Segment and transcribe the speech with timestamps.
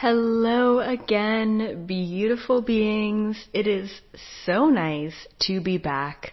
[0.00, 3.48] Hello again, beautiful beings.
[3.52, 3.90] It is
[4.46, 6.32] so nice to be back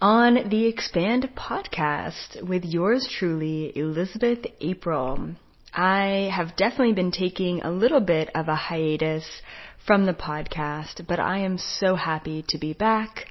[0.00, 5.30] on the Expand podcast with yours truly, Elizabeth April.
[5.74, 9.42] I have definitely been taking a little bit of a hiatus
[9.84, 13.26] from the podcast, but I am so happy to be back.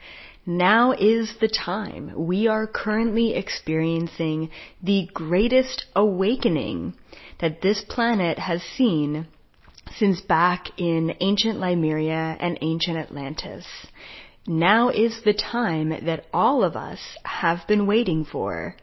[0.46, 2.12] Now is the time.
[2.28, 4.50] We are currently experiencing
[4.84, 6.96] the greatest awakening
[7.40, 9.28] that this planet has seen
[9.98, 13.66] since back in ancient Lemuria and ancient Atlantis.
[14.50, 18.78] Now is the time that all of us have been waiting for.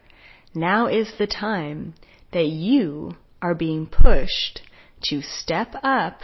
[0.55, 1.95] Now is the time
[2.33, 4.61] that you are being pushed
[5.05, 6.21] to step up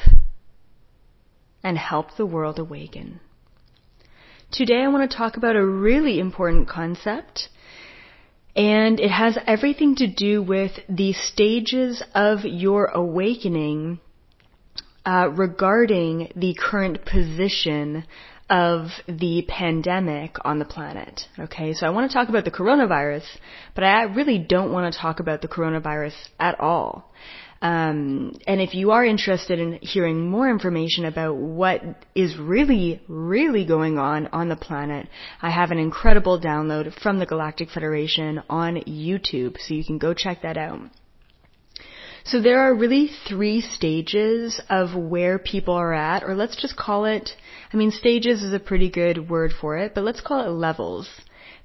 [1.63, 3.21] and help the world awaken.
[4.53, 7.49] Today I want to talk about a really important concept
[8.55, 14.01] and it has everything to do with the stages of your awakening
[15.07, 18.05] uh, regarding the current position
[18.51, 21.23] of the pandemic on the planet.
[21.39, 23.25] Okay, so I want to talk about the coronavirus,
[23.75, 27.11] but I really don't want to talk about the coronavirus at all.
[27.63, 31.83] Um, and if you are interested in hearing more information about what
[32.15, 35.09] is really, really going on on the planet,
[35.43, 40.15] I have an incredible download from the Galactic Federation on YouTube, so you can go
[40.15, 40.81] check that out.
[42.25, 47.05] So there are really three stages of where people are at, or let's just call
[47.05, 47.31] it,
[47.73, 51.09] I mean, stages is a pretty good word for it, but let's call it levels.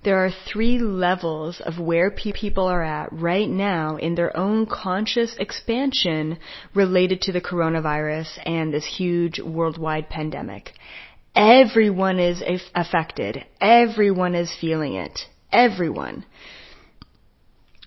[0.03, 5.35] There are three levels of where people are at right now in their own conscious
[5.39, 6.37] expansion
[6.75, 10.73] related to the coronavirus and this huge worldwide pandemic.
[11.35, 12.43] Everyone is
[12.75, 13.43] affected.
[13.59, 15.21] Everyone is feeling it.
[15.51, 16.23] Everyone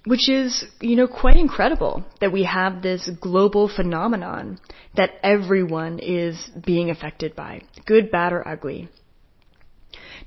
[0.08, 4.58] which is, you know, quite incredible that we have this global phenomenon
[4.96, 8.88] that everyone is being affected by, good, bad, or ugly.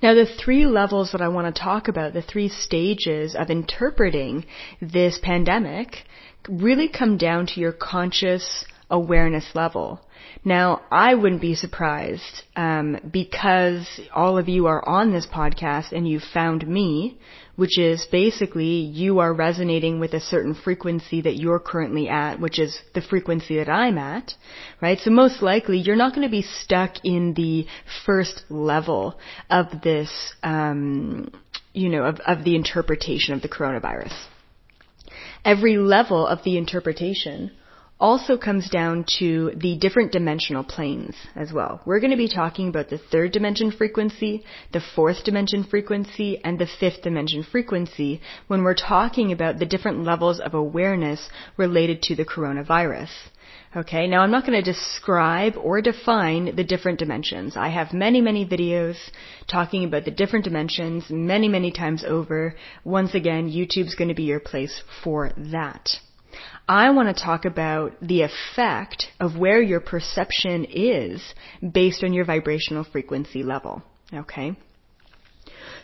[0.03, 4.45] Now, the three levels that I want to talk about, the three stages of interpreting
[4.81, 6.05] this pandemic,
[6.47, 9.99] really come down to your conscious awareness level.
[10.43, 16.07] Now, I wouldn't be surprised um, because all of you are on this podcast and
[16.07, 17.19] you found me,
[17.55, 22.57] which is basically you are resonating with a certain frequency that you're currently at, which
[22.57, 24.33] is the frequency that I'm at,
[24.81, 24.97] right?
[24.99, 27.67] So most likely you're not going to be stuck in the
[28.05, 31.31] first level of this, um,
[31.71, 34.13] you know, of, of the interpretation of the coronavirus.
[35.45, 37.51] Every level of the interpretation
[38.01, 41.79] also comes down to the different dimensional planes as well.
[41.85, 46.57] We're going to be talking about the third dimension frequency, the fourth dimension frequency, and
[46.57, 52.15] the fifth dimension frequency when we're talking about the different levels of awareness related to
[52.15, 53.11] the coronavirus.
[53.75, 57.55] Okay, now I'm not going to describe or define the different dimensions.
[57.55, 58.97] I have many, many videos
[59.47, 62.55] talking about the different dimensions many, many times over.
[62.83, 65.89] Once again, YouTube's going to be your place for that.
[66.71, 71.21] I want to talk about the effect of where your perception is
[71.59, 73.83] based on your vibrational frequency level.
[74.13, 74.55] Okay?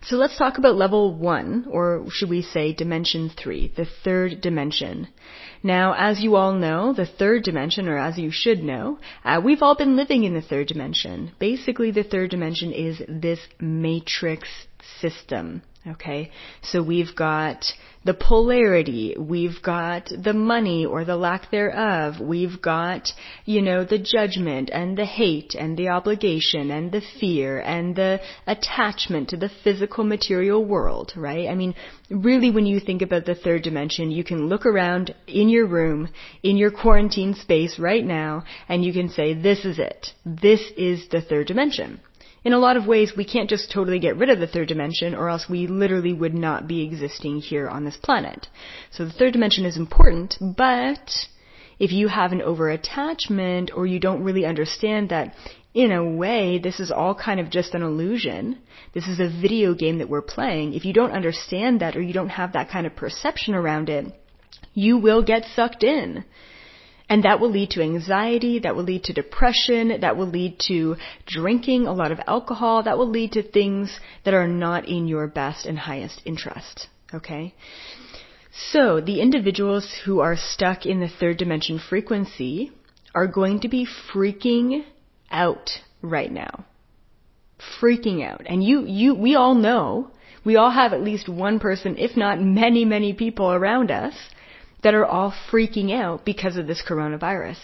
[0.03, 5.09] So let's talk about level one, or should we say dimension three, the third dimension.
[5.61, 9.61] Now, as you all know, the third dimension, or as you should know, uh, we've
[9.61, 11.33] all been living in the third dimension.
[11.37, 14.47] Basically, the third dimension is this matrix
[15.01, 15.63] system.
[15.89, 16.31] Okay,
[16.63, 17.65] so we've got
[18.03, 23.13] the polarity, we've got the money or the lack thereof, we've got,
[23.45, 28.19] you know, the judgment and the hate and the obligation and the fear and the
[28.47, 31.47] attachment to the physical material world, right?
[31.47, 31.73] I mean,
[32.09, 36.09] really when you think about the third dimension, you can look around in your room,
[36.43, 40.11] in your quarantine space right now, and you can say, this is it.
[40.25, 42.01] This is the third dimension
[42.43, 45.16] in a lot of ways, we can't just totally get rid of the third dimension
[45.16, 48.47] or else we literally would not be existing here on this planet.
[48.91, 51.11] So the third dimension is important, but
[51.79, 55.35] if you have an over-attachment or you don't really understand that
[55.73, 58.57] in a way, this is all kind of just an illusion.
[58.93, 60.73] This is a video game that we're playing.
[60.73, 64.07] If you don't understand that or you don't have that kind of perception around it,
[64.73, 66.25] you will get sucked in.
[67.09, 70.97] And that will lead to anxiety, that will lead to depression, that will lead to
[71.25, 75.27] drinking a lot of alcohol, that will lead to things that are not in your
[75.27, 76.87] best and highest interest.
[77.13, 77.53] Okay?
[78.71, 82.71] So the individuals who are stuck in the third dimension frequency
[83.15, 84.83] are going to be freaking
[85.31, 85.69] out
[86.01, 86.65] right now.
[87.79, 88.41] Freaking out.
[88.45, 90.11] And you, you, we all know,
[90.43, 94.13] we all have at least one person, if not many, many people around us
[94.84, 97.58] that are all freaking out because of this coronavirus.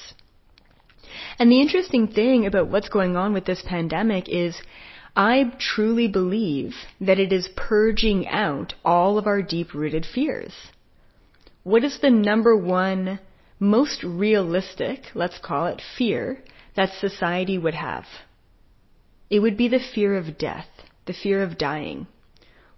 [1.37, 4.61] And the interesting thing about what's going on with this pandemic is
[5.15, 10.53] I truly believe that it is purging out all of our deep rooted fears.
[11.63, 13.19] What is the number one
[13.59, 16.43] most realistic, let's call it fear,
[16.75, 18.05] that society would have?
[19.29, 20.67] It would be the fear of death,
[21.05, 22.07] the fear of dying.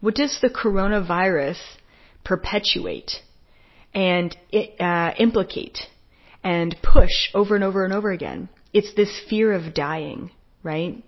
[0.02, 1.60] What does the coronavirus
[2.24, 3.22] perpetuate
[3.95, 4.38] and
[4.80, 5.80] uh, implicate
[6.44, 8.50] and push over and over and over again?
[8.74, 10.30] It's this fear of dying,
[10.62, 11.01] right?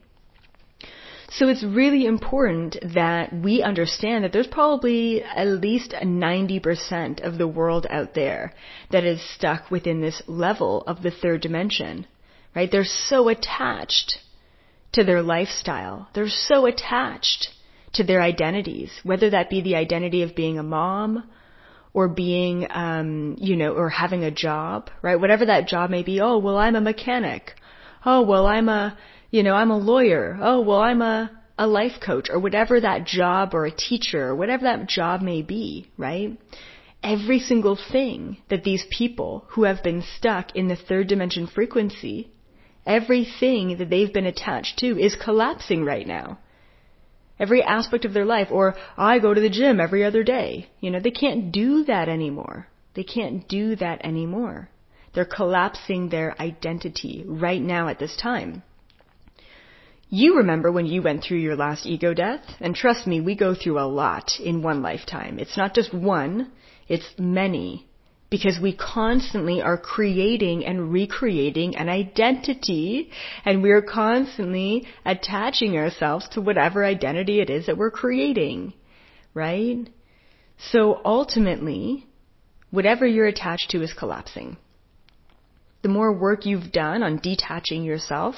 [1.29, 7.47] So it's really important that we understand that there's probably at least 90% of the
[7.47, 8.53] world out there
[8.91, 12.07] that is stuck within this level of the third dimension,
[12.55, 12.71] right?
[12.71, 14.19] They're so attached
[14.93, 16.07] to their lifestyle.
[16.13, 17.49] They're so attached
[17.93, 21.29] to their identities, whether that be the identity of being a mom
[21.97, 25.19] or being, um, you know, or having a job, right?
[25.19, 26.21] Whatever that job may be.
[26.21, 27.55] Oh, well, I'm a mechanic.
[28.05, 28.95] Oh, well, I'm a,
[29.31, 30.37] you know, I'm a lawyer.
[30.39, 34.35] Oh, well, I'm a, a life coach or whatever that job or a teacher or
[34.35, 36.37] whatever that job may be, right?
[37.01, 42.29] Every single thing that these people who have been stuck in the third dimension frequency,
[42.85, 46.37] everything that they've been attached to is collapsing right now.
[47.39, 50.69] Every aspect of their life, or I go to the gym every other day.
[50.79, 52.67] You know, they can't do that anymore.
[52.95, 54.69] They can't do that anymore.
[55.13, 58.63] They're collapsing their identity right now at this time.
[60.09, 62.41] You remember when you went through your last ego death?
[62.59, 65.37] And trust me, we go through a lot in one lifetime.
[65.37, 66.51] It's not just one,
[66.87, 67.86] it's many.
[68.29, 73.09] Because we constantly are creating and recreating an identity,
[73.45, 78.73] and we are constantly attaching ourselves to whatever identity it is that we're creating.
[79.33, 79.87] Right?
[80.57, 82.05] So ultimately,
[82.71, 84.57] whatever you're attached to is collapsing.
[85.83, 88.35] The more work you've done on detaching yourself,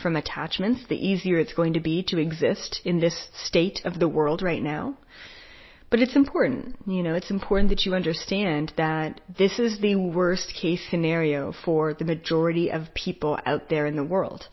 [0.00, 4.08] from attachments, the easier it's going to be to exist in this state of the
[4.08, 4.96] world right now.
[5.92, 10.54] But it's important, you know, it's important that you understand that this is the worst
[10.54, 14.48] case scenario for the majority of people out there in the world.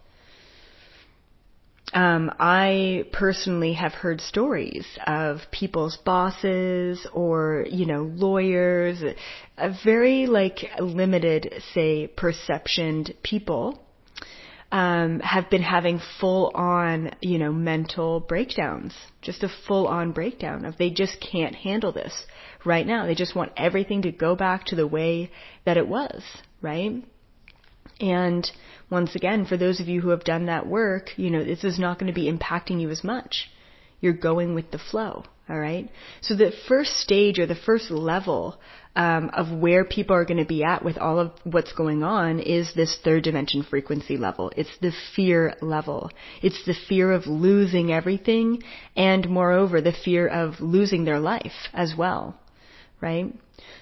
[1.93, 9.01] Um, I personally have heard stories of people's bosses or, you know, lawyers,
[9.57, 13.81] a very like limited, say, perceptioned people
[14.71, 18.93] um, have been having full on, you know, mental breakdowns.
[19.21, 22.25] Just a full on breakdown of they just can't handle this
[22.65, 23.05] right now.
[23.05, 25.31] They just want everything to go back to the way
[25.65, 26.23] that it was,
[26.61, 27.03] right?
[27.99, 28.49] And
[28.89, 31.79] once again, for those of you who have done that work, you know, this is
[31.79, 33.49] not going to be impacting you as much.
[34.01, 35.25] You're going with the flow.
[35.49, 35.89] All right.
[36.21, 38.59] So the first stage or the first level
[38.95, 42.39] um, of where people are going to be at with all of what's going on
[42.39, 44.51] is this third dimension frequency level.
[44.55, 46.11] It's the fear level.
[46.43, 48.61] It's the fear of losing everything,
[48.95, 52.35] and moreover, the fear of losing their life as well.
[53.01, 53.33] Right.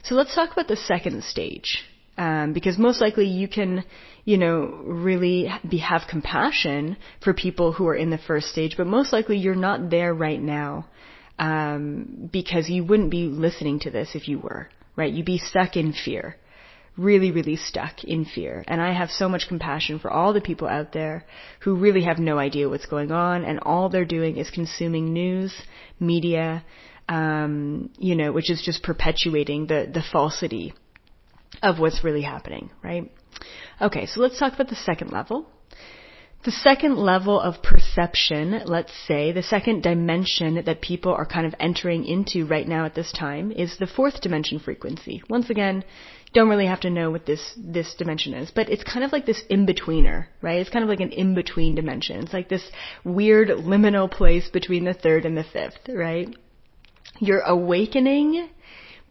[0.04, 1.84] So let's talk about the second stage.
[2.18, 3.84] Um, because most likely you can,
[4.26, 8.88] you know, really be, have compassion for people who are in the first stage, but
[8.88, 10.88] most likely you're not there right now
[11.40, 15.12] um, because you wouldn't be listening to this if you were, right?
[15.14, 16.38] You'd be stuck in fear.
[16.98, 18.64] Really, really stuck in fear.
[18.68, 21.26] And I have so much compassion for all the people out there
[21.60, 25.54] who really have no idea what's going on and all they're doing is consuming news,
[26.00, 26.66] media,
[27.08, 30.74] um, you know, which is just perpetuating the, the falsity
[31.62, 33.12] of what's really happening, right?
[33.80, 35.48] Okay, so let's talk about the second level,
[36.48, 41.54] the second level of perception, let's say, the second dimension that people are kind of
[41.60, 45.22] entering into right now at this time is the fourth dimension frequency.
[45.30, 45.84] Once again,
[46.34, 49.26] don't really have to know what this, this dimension is, but it's kind of like
[49.26, 50.62] this in-betweener, right?
[50.62, 52.24] It's kind of like an in-between dimension.
[52.24, 52.72] It's like this
[53.04, 56.34] weird liminal place between the third and the fifth, right?
[57.20, 58.48] You're awakening,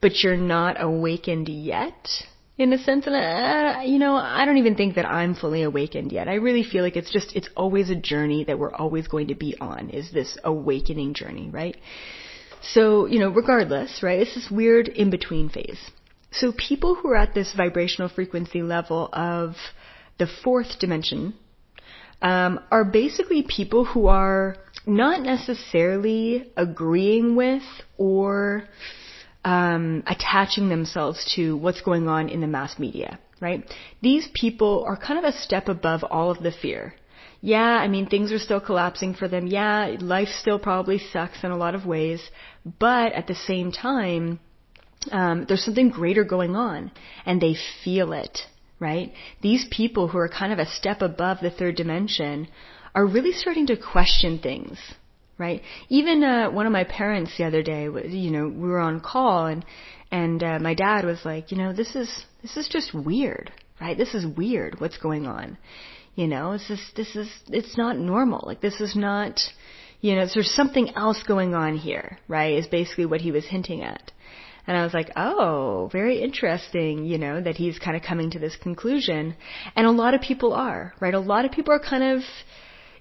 [0.00, 2.09] but you're not awakened yet
[2.58, 3.06] in a sense.
[3.06, 6.28] And, you know, I don't even think that I'm fully awakened yet.
[6.28, 9.34] I really feel like it's just, it's always a journey that we're always going to
[9.34, 11.76] be on, is this awakening journey, right?
[12.62, 15.78] So, you know, regardless, right, it's this weird in between phase.
[16.32, 19.54] So people who are at this vibrational frequency level of
[20.18, 21.34] the fourth dimension
[22.22, 27.62] um, are basically people who are not necessarily agreeing with
[27.98, 28.64] or
[29.47, 33.62] um, attaching themselves to what's going on in the mass media, right?
[34.03, 36.95] These people are kind of a step above all of the fear.
[37.41, 39.47] Yeah, I mean, things are still collapsing for them.
[39.47, 42.21] Yeah, life still probably sucks in a lot of ways.
[42.81, 44.41] But at the same time,
[45.12, 46.91] um, there's something greater going on
[47.25, 48.41] and they feel it,
[48.81, 49.12] right?
[49.43, 52.49] These people who are kind of a step above the third dimension
[52.97, 54.79] are really starting to question things,
[55.38, 55.62] right?
[55.88, 59.00] Even uh, one of my parents the other day, was, you know, we were on
[59.00, 59.64] call and
[60.11, 63.97] and uh, my dad was like, you know, this is this is just weird, right?
[63.99, 64.81] This is weird.
[64.81, 65.59] What's going on?
[66.14, 68.43] You know, it's just this is it's not normal.
[68.47, 69.40] Like this is not,
[70.00, 72.55] you know, there's something else going on here, right?
[72.55, 74.12] Is basically what he was hinting at.
[74.66, 78.38] And I was like, oh, very interesting, you know, that he's kind of coming to
[78.40, 79.37] this conclusion.
[79.76, 81.14] And a lot of people are, right?
[81.14, 82.23] A lot of people are kind of,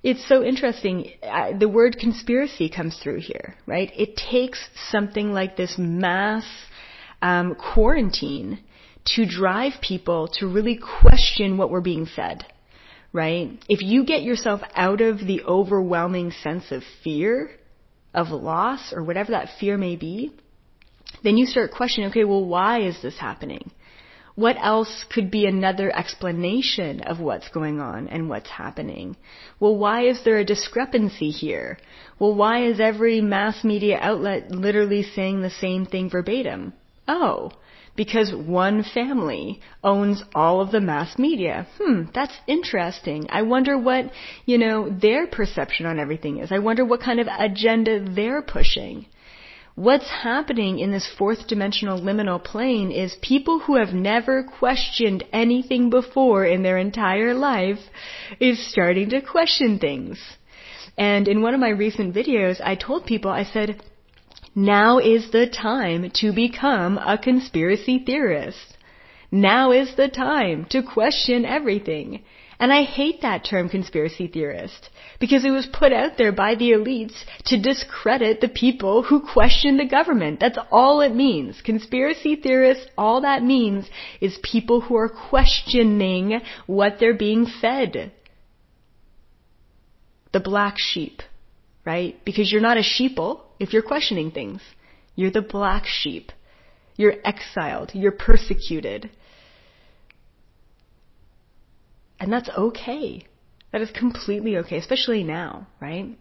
[0.06, 1.14] it's so interesting.
[1.58, 3.92] The word conspiracy comes through here, right?
[3.98, 6.46] It takes something like this mass
[7.24, 8.60] um, quarantine
[9.16, 12.46] to drive people to really question what we're being fed,
[13.14, 13.50] right?
[13.68, 17.50] If you get yourself out of the overwhelming sense of fear,
[18.14, 20.32] of loss, or whatever that fear may be,
[21.24, 23.72] then you start questioning, okay, well, why is this happening?
[24.36, 29.16] What else could be another explanation of what's going on and what's happening?
[29.62, 31.78] Well, why is there a discrepancy here?
[32.20, 36.74] Well, why is every mass media outlet literally saying the same thing verbatim?
[37.08, 37.52] Oh,
[37.96, 41.66] because one family owns all of the mass media.
[41.80, 43.28] Hmm, that's interesting.
[43.30, 44.12] I wonder what,
[44.46, 46.52] you know, their perception on everything is.
[46.52, 49.06] I wonder what kind of agenda they're pushing.
[49.76, 55.90] What's happening in this fourth dimensional liminal plane is people who have never questioned anything
[55.90, 57.80] before in their entire life
[58.40, 60.18] is starting to question things.
[60.98, 63.84] And in one of my recent videos, I told people, I said,
[64.56, 68.78] now is the time to become a conspiracy theorist.
[69.30, 72.24] Now is the time to question everything.
[72.60, 76.72] And I hate that term conspiracy theorist because it was put out there by the
[76.72, 80.40] elites to discredit the people who question the government.
[80.40, 81.62] That's all it means.
[81.62, 83.90] Conspiracy theorists, all that means
[84.22, 88.14] is people who are questioning what they're being fed.
[90.32, 91.22] The black sheep,
[91.86, 92.18] right?
[92.24, 94.62] Because you're not a sheeple if you're questioning things.
[95.16, 96.32] You're the black sheep.
[96.96, 97.92] You're exiled.
[97.94, 99.10] You're persecuted.
[102.20, 103.26] And that's okay.
[103.72, 106.18] That is completely okay, especially now, right?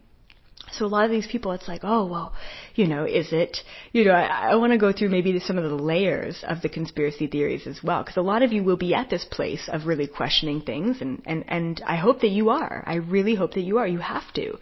[0.78, 2.32] So a lot of these people, it's like, oh, well,
[2.74, 3.58] you know, is it,
[3.92, 6.68] you know, I, I want to go through maybe some of the layers of the
[6.68, 9.86] conspiracy theories as well, because a lot of you will be at this place of
[9.86, 12.82] really questioning things, and, and, and I hope that you are.
[12.86, 13.86] I really hope that you are.
[13.86, 14.58] You have to,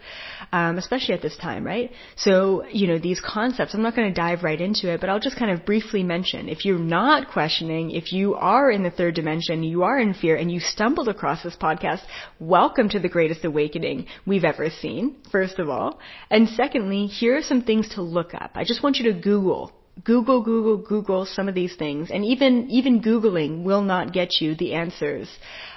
[0.53, 1.91] um, especially at this time, right?
[2.17, 5.21] So, you know, these concepts, I'm not going to dive right into it, but I'll
[5.21, 9.15] just kind of briefly mention, if you're not questioning, if you are in the third
[9.15, 12.03] dimension, you are in fear, and you stumbled across this podcast,
[12.39, 15.99] welcome to the greatest awakening we've ever seen, first of all.
[16.31, 18.53] And secondly, here are some things to look up.
[18.55, 19.73] I just want you to Google
[20.05, 24.55] Google, Google, Google some of these things, and even even Googling will not get you
[24.55, 25.29] the answers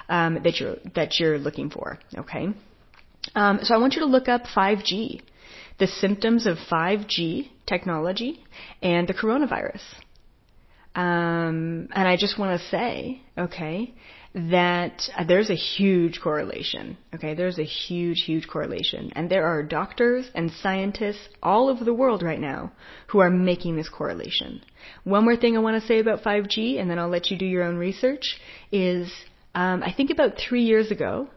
[0.07, 1.99] um, that you're that you're looking for.
[2.17, 2.47] Okay,
[3.35, 5.21] um, so I want you to look up 5G,
[5.79, 8.43] the symptoms of 5G technology,
[8.81, 9.81] and the coronavirus.
[10.95, 13.93] Um, and I just want to say, okay,
[14.35, 16.97] that uh, there's a huge correlation.
[17.13, 19.13] Okay, there's a huge, huge correlation.
[19.15, 22.73] And there are doctors and scientists all over the world right now
[23.07, 24.61] who are making this correlation.
[25.05, 27.45] One more thing I want to say about 5G, and then I'll let you do
[27.45, 28.37] your own research,
[28.73, 29.09] is
[29.55, 31.29] um, I think about three years ago,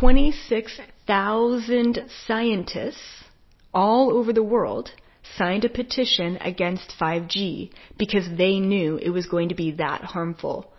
[0.00, 3.24] 26,000 scientists
[3.72, 4.90] all over the world
[5.36, 10.72] signed a petition against 5G because they knew it was going to be that harmful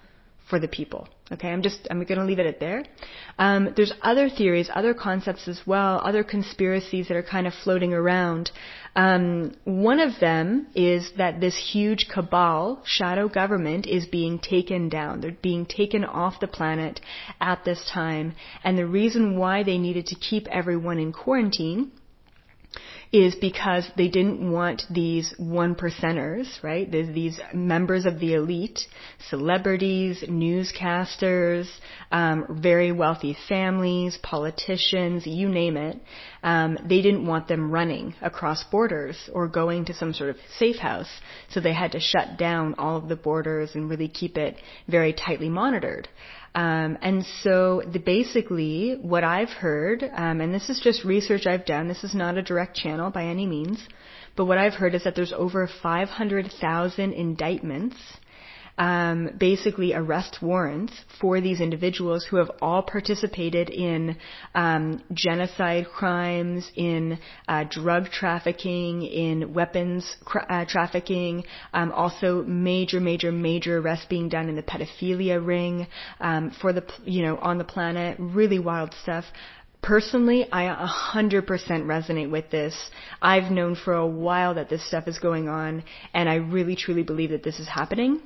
[0.49, 1.07] for the people.
[1.31, 2.83] Okay, I'm just, I'm going to leave it at there.
[3.37, 7.93] Um, there's other theories, other concepts as well, other conspiracies that are kind of floating
[7.93, 8.49] around.
[8.95, 15.21] Um, one of them is that this huge cabal, shadow government, is being taken down.
[15.21, 16.99] They're being taken off the planet
[17.39, 18.33] at this time.
[18.63, 21.91] And the reason why they needed to keep everyone in quarantine
[23.11, 26.89] is because they didn't want these one percenters, right?
[26.91, 28.81] These members of the elite,
[29.29, 31.67] celebrities, newscasters,
[32.11, 35.97] um, very wealthy families, politicians, you name it.
[36.43, 40.77] Um, they didn't want them running across borders or going to some sort of safe
[40.77, 41.09] house,
[41.49, 44.55] so they had to shut down all of the borders and really keep it
[44.87, 46.07] very tightly monitored.
[46.55, 51.65] Um, and so the, basically what I've heard, um, and this is just research I've
[51.65, 53.79] done, this is not a direct channel by any means,
[54.35, 57.97] but what I've heard is that there's over 500,000 indictments
[58.79, 64.15] um, basically arrest warrants for these individuals who have all participated in
[64.55, 67.19] um, genocide crimes, in
[67.49, 70.15] uh, drug trafficking, in weapons
[70.49, 71.43] uh, trafficking,
[71.73, 75.85] um, also major, major, major arrests being done in the pedophilia ring
[76.21, 78.15] um, for the you know on the planet.
[78.17, 79.25] Really wild stuff.
[79.81, 80.65] Personally, I
[81.13, 82.89] 100% resonate with this.
[83.21, 85.83] I've known for a while that this stuff is going on,
[86.13, 88.21] and I really truly believe that this is happening.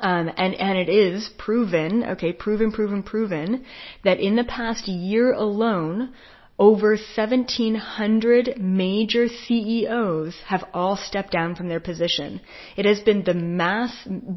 [0.00, 3.64] Um, and, and it is proven, okay, proven, proven, proven,
[4.04, 6.12] that in the past year alone,
[6.58, 12.40] over 1700 major CEOs have all stepped down from their position.
[12.76, 13.92] It has been the mass,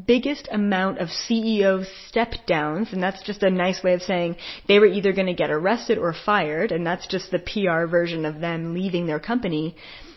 [0.06, 4.36] biggest amount of CEO step downs, and that's just a nice way of saying
[4.68, 8.24] they were either going to get arrested or fired, and that's just the PR version
[8.24, 9.74] of them leaving their company.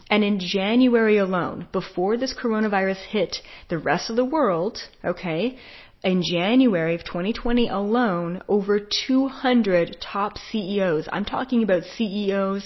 [0.09, 5.57] And in January alone, before this coronavirus hit the rest of the world, okay,
[6.03, 11.09] in January of 2020 alone, over 200 top CEOs.
[11.11, 12.63] I'm talking about CEOs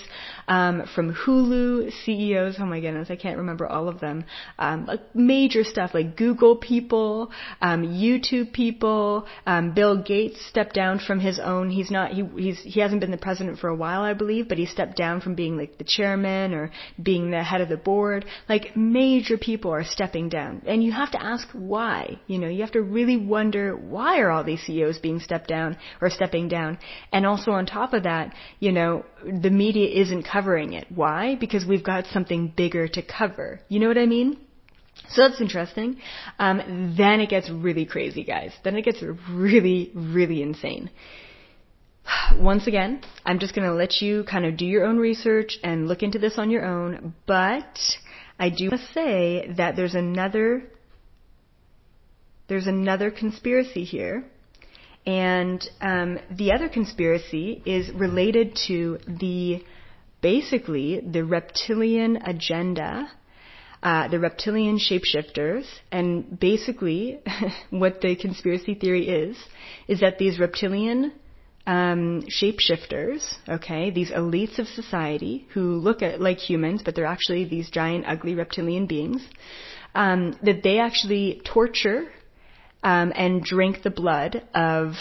[0.50, 2.56] um, from Hulu, CEOs.
[2.60, 4.26] Oh my goodness, I can't remember all of them.
[4.58, 7.32] Um, like major stuff like Google people,
[7.62, 9.26] um, YouTube people.
[9.46, 11.70] Um, Bill Gates stepped down from his own.
[11.70, 12.12] He's not.
[12.12, 14.98] He he's he hasn't been the president for a while, I believe, but he stepped
[14.98, 16.72] down from being like the chairman or
[17.02, 18.26] being the head of the board.
[18.50, 22.20] Like major people are stepping down, and you have to ask why.
[22.26, 25.78] You know, you have to really wonder why are all these CEOs being stepped down
[26.02, 26.80] or stepping down?
[27.14, 30.88] And also on top of that, you know, the media isn't covering it.
[30.94, 31.36] Why?
[31.36, 33.62] Because we've got something bigger to cover.
[33.70, 34.38] You know what I mean?
[35.10, 35.98] So that's interesting.
[36.38, 38.52] Um, then it gets really crazy, guys.
[38.64, 40.90] Then it gets really, really insane.
[42.38, 45.88] Once again, I'm just going to let you kind of do your own research and
[45.88, 47.80] look into this on your own, but
[48.38, 50.64] I do want to say that there's another
[52.50, 54.25] there's another conspiracy here.
[55.06, 59.63] And um, the other conspiracy is related to the
[60.21, 63.10] basically the reptilian agenda,
[63.82, 67.21] uh, the reptilian shapeshifters, and basically
[67.69, 69.38] what the conspiracy theory is
[69.88, 71.13] is that these reptilian
[71.65, 77.45] um, shapeshifters, okay, these elites of society who look at like humans, but they're actually
[77.45, 79.21] these giant, ugly reptilian beings,
[79.95, 82.10] um, that they actually torture
[82.84, 84.94] um, and drink the blood of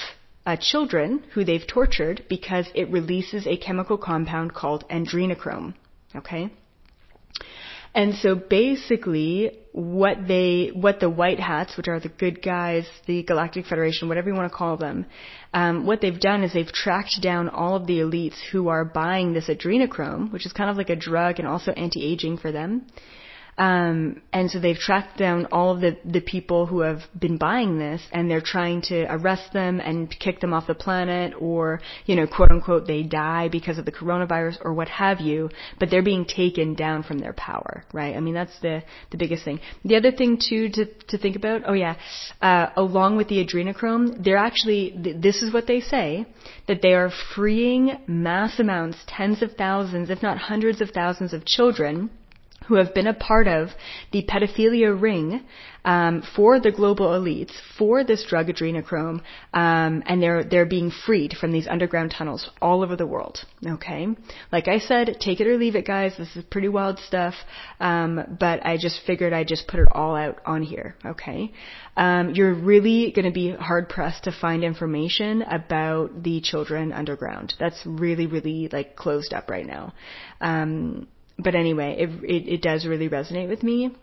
[0.47, 5.75] uh, children who they've tortured because it releases a chemical compound called adrenochrome.
[6.17, 6.51] Okay?
[7.95, 13.23] And so basically, what they, what the white hats, which are the good guys, the
[13.23, 15.07] Galactic Federation, whatever you want to call them,
[15.55, 19.33] um, what they've done is they've tracked down all of the elites who are buying
[19.33, 22.87] this adrenochrome, which is kind of like a drug and also anti-aging for them.
[23.59, 27.79] Um, and so they've tracked down all of the, the people who have been buying
[27.79, 32.15] this and they're trying to arrest them and kick them off the planet or, you
[32.15, 36.05] know, quote unquote, they die because of the coronavirus or what have you, but they're
[36.05, 38.17] being taken down from their power, right?
[38.17, 39.59] I mean, that's the, the biggest thing.
[39.85, 41.97] The other thing too to, to think about, oh yeah,
[42.41, 46.27] uh, along with the adrenochrome, they're actually, this is what they say,
[46.69, 51.45] that they are freeing mass amounts, tens of thousands, if not hundreds of thousands of
[51.45, 52.11] children
[52.69, 53.71] who have been a part of
[54.13, 55.43] the pedophilia ring
[55.85, 59.23] um, for the global elites for this drug adrenochrome,
[59.55, 63.39] um, and they're they're being freed from these underground tunnels all over the world.
[63.67, 64.07] Okay,
[64.53, 66.13] like I said, take it or leave it, guys.
[66.19, 67.35] This is pretty wild stuff,
[67.81, 70.95] um, but I just figured I'd just put it all out on here.
[71.07, 71.53] Okay,
[71.97, 77.55] um, you're really going to be hard pressed to find information about the children underground.
[77.59, 79.95] That's really really like closed up right now.
[81.39, 83.95] But anyway, it, it, it does really resonate with me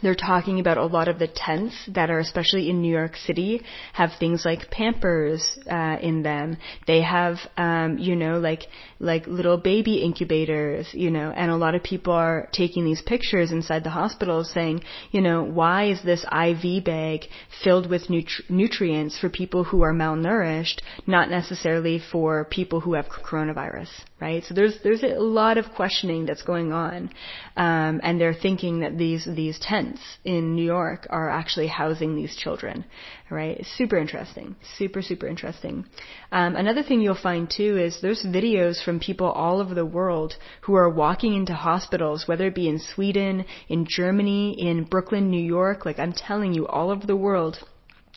[0.00, 3.62] they're talking about a lot of the tents that are especially in New York City
[3.92, 6.56] have things like Pampers uh, in them.
[6.86, 8.62] They have, um, you know, like
[8.98, 13.52] like little baby incubators, you know, and a lot of people are taking these pictures
[13.52, 17.26] inside the hospitals saying, you know, why is this IV bag
[17.62, 23.06] filled with nutri- nutrients for people who are malnourished, not necessarily for people who have
[23.06, 23.88] coronavirus,
[24.20, 24.42] right?
[24.44, 27.10] So there's there's a lot of questioning that's going on,
[27.56, 32.14] um, and they're thinking that these these tents tents in New York are actually housing
[32.14, 32.84] these children,
[33.30, 33.64] right?
[33.78, 34.54] Super interesting.
[34.76, 35.86] Super, super interesting.
[36.30, 40.34] Um, another thing you'll find too is there's videos from people all over the world
[40.64, 45.46] who are walking into hospitals, whether it be in Sweden, in Germany, in Brooklyn, New
[45.58, 47.56] York, like I'm telling you, all over the world.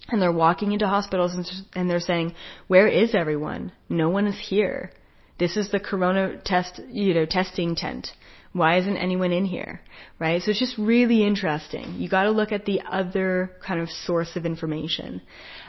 [0.09, 2.35] And they're walking into hospitals and, and they're saying,
[2.67, 3.71] where is everyone?
[3.87, 4.91] No one is here.
[5.39, 8.11] This is the corona test, you know, testing tent
[8.55, 9.81] Why isn't anyone in here?
[10.17, 10.41] Right?
[10.41, 11.95] So it's just really interesting.
[11.97, 15.21] You gotta look at the other kind of source of information.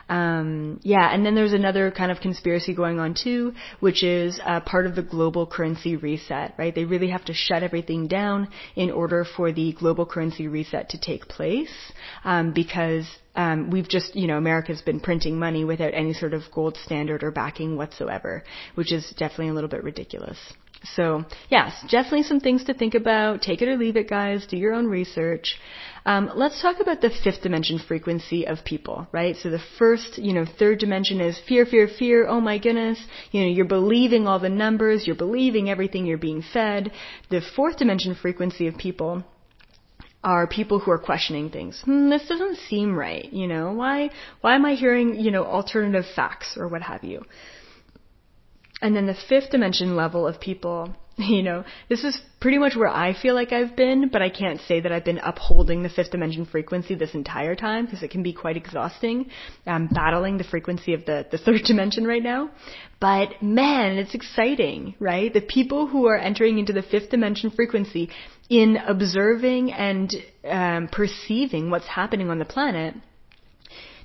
[0.09, 4.61] Um, yeah, and then there's another kind of conspiracy going on too, which is uh,
[4.61, 6.73] part of the global currency reset, right?
[6.73, 11.01] They really have to shut everything down in order for the global currency reset to
[11.01, 11.75] take place,
[12.23, 16.43] um, because um, we've just, you know, America's been printing money without any sort of
[16.55, 18.45] gold standard or backing whatsoever,
[18.77, 20.39] which is definitely a little bit ridiculous.
[20.83, 23.43] So, yes, definitely some things to think about.
[23.43, 24.47] Take it or leave it, guys.
[24.47, 25.57] Do your own research.
[26.05, 29.35] Um, let's talk about the fifth dimension frequency of people, right?
[29.37, 32.29] So the first, you know, third dimension is fear, fear, fear.
[32.29, 33.01] Oh my goodness.
[33.33, 35.07] You know, you're believing all the numbers.
[35.07, 36.93] You're believing everything you're being fed.
[37.31, 39.25] The fourth dimension frequency of people
[40.23, 41.81] are people who are questioning things.
[41.85, 43.33] Hmm, this doesn't seem right.
[43.33, 44.11] You know, why,
[44.41, 47.25] why am I hearing, you know, alternative facts or what have you?
[48.83, 52.89] And then the fifth dimension level of people, you know, this is pretty much where
[52.89, 56.11] I feel like I've been, but I can't say that I've been upholding the fifth
[56.11, 59.31] dimension frequency this entire time because it can be quite exhausting,
[59.67, 62.51] um, battling the frequency of the, the third dimension right now.
[63.01, 65.33] But man, it's exciting, right?
[65.33, 68.11] The people who are entering into the fifth dimension frequency
[68.51, 70.15] in observing and
[70.49, 72.95] um, perceiving what's happening on the planet,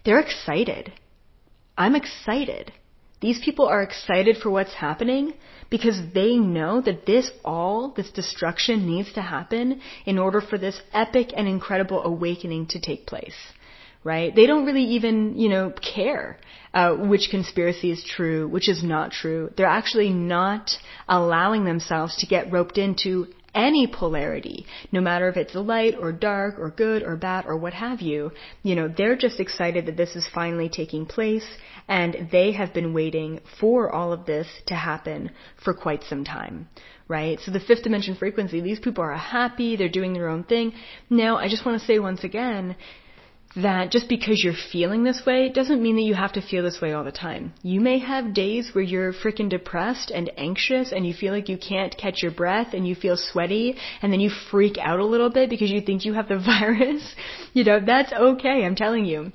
[0.06, 0.94] they're excited.
[1.78, 2.72] I'm excited
[3.22, 5.34] these people are excited for what's happening
[5.70, 10.82] because they know that this all, this destruction needs to happen in order for this
[10.92, 13.36] epic and incredible awakening to take place.
[14.04, 14.36] Right?
[14.36, 16.40] They don't really even, you know, care
[16.74, 19.52] uh, which conspiracy is true, which is not true.
[19.56, 20.72] They're actually not
[21.08, 26.58] allowing themselves to get roped into any polarity, no matter if it's light or dark
[26.58, 28.32] or good or bad or what have you,
[28.64, 31.46] you know, they're just excited that this is finally taking place
[31.88, 35.32] and they have been waiting for all of this to happen
[35.64, 36.70] for quite some time.
[37.08, 37.40] Right?
[37.42, 40.72] So the fifth dimension frequency, these people are happy, they're doing their own thing.
[41.10, 42.78] Now, I just want to say once again,
[43.56, 46.80] that just because you're feeling this way doesn't mean that you have to feel this
[46.82, 47.54] way all the time.
[47.62, 51.58] You may have days where you're freaking depressed and anxious and you feel like you
[51.58, 55.30] can't catch your breath and you feel sweaty and then you freak out a little
[55.30, 57.16] bit because you think you have the virus.
[57.54, 59.32] You know, that's okay, I'm telling you.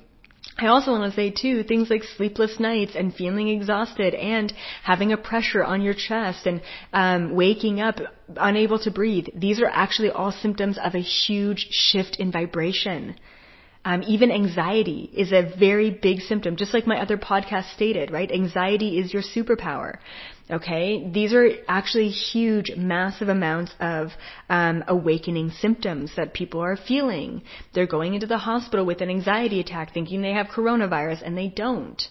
[0.59, 4.51] I also want to say too, things like sleepless nights and feeling exhausted and
[4.81, 6.61] having a pressure on your chest and
[6.93, 7.99] um, waking up
[8.35, 9.27] unable to breathe.
[9.35, 13.15] These are actually all symptoms of a huge shift in vibration.
[13.87, 18.29] Um, even anxiety is a very big symptom, just like my other podcast stated, right?
[18.29, 19.99] Anxiety is your superpower.
[20.51, 24.09] Okay, these are actually huge, massive amounts of
[24.49, 27.43] um, awakening symptoms that people are feeling.
[27.73, 31.47] They're going into the hospital with an anxiety attack, thinking they have coronavirus, and they
[31.47, 32.01] don't.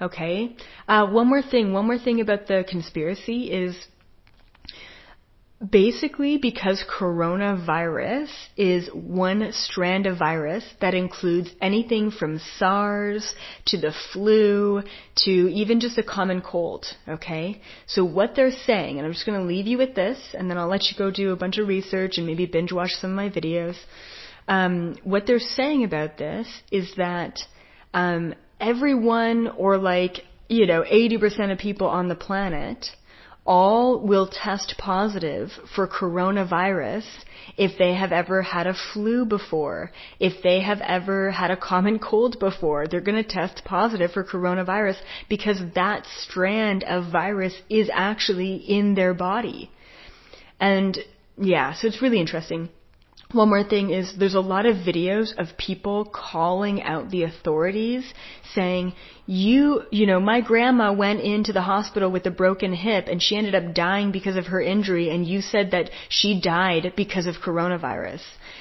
[0.00, 0.56] Okay,
[0.88, 1.72] uh, one more thing.
[1.72, 3.76] One more thing about the conspiracy is
[5.70, 13.34] basically because coronavirus is one strand of virus that includes anything from SARS
[13.66, 14.82] to the flu
[15.16, 17.60] to even just a common cold, okay?
[17.86, 20.68] So what they're saying, and I'm just to leave you with this, and then I'll
[20.68, 23.28] let you go do a bunch of research and maybe binge watch some of my
[23.28, 23.76] videos.
[24.48, 27.38] Um, what they're saying about this is that
[27.94, 32.86] um, everyone, or like, you know, 80% of people on the planet,
[33.44, 37.04] all will test positive for coronavirus
[37.56, 41.98] if they have ever had a flu before, if they have ever had a common
[41.98, 42.86] cold before.
[42.86, 44.96] They're going to test positive for coronavirus
[45.28, 49.70] because that strand of virus is actually in their body.
[50.60, 50.98] And
[51.36, 52.68] yeah, so it's really interesting.
[53.32, 58.04] One more thing is there's a lot of videos of people calling out the authorities
[58.54, 58.92] saying,
[59.24, 63.36] you, you know, my grandma went into the hospital with a broken hip and she
[63.36, 67.36] ended up dying because of her injury and you said that she died because of
[67.36, 68.20] coronavirus.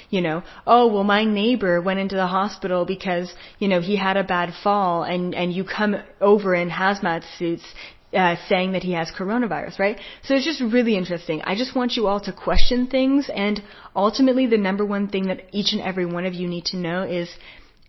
[0.09, 4.15] You know, oh, well my neighbor went into the hospital because, you know, he had
[4.15, 7.65] a bad fall and, and you come over in hazmat suits
[8.13, 9.99] uh, saying that he has coronavirus, right?
[10.23, 11.41] So it's just really interesting.
[11.43, 13.61] I just want you all to question things, and
[13.95, 17.03] ultimately, the number one thing that each and every one of you need to know
[17.03, 17.29] is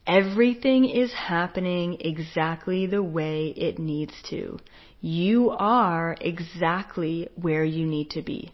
[0.07, 4.59] everything is happening exactly the way it needs to.
[5.01, 8.53] You are exactly where you need to be.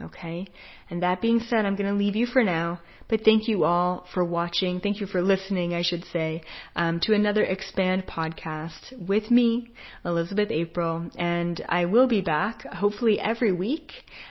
[0.00, 0.48] Okay?
[0.94, 2.78] And that being said, I'm going to leave you for now.
[3.08, 4.78] But thank you all for watching.
[4.78, 6.42] Thank you for listening, I should say,
[6.76, 9.72] um, to another Expand podcast with me,
[10.04, 11.10] Elizabeth April.
[11.18, 13.90] And I will be back, hopefully every week,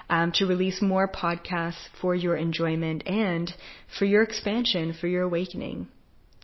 [0.10, 3.54] um, to release more podcasts for your enjoyment and
[4.00, 5.90] for your expansion, for your awakening.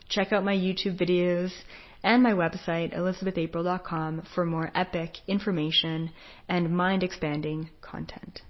[0.10, 1.54] Check out my YouTube videos
[2.04, 6.12] and my website, elizabethapril.com, for more epic information
[6.50, 8.42] and mind expanding content.